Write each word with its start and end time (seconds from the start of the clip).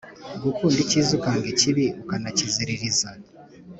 gukunda 0.43 0.77
ikiza 0.83 1.11
ukanga 1.17 1.47
ikibi 1.53 1.85
ukanakiziririza. 2.01 3.09